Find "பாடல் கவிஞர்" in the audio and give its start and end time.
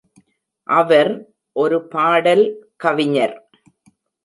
1.87-3.35